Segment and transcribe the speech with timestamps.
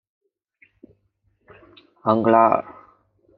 [2.01, 2.65] 昂格拉尔。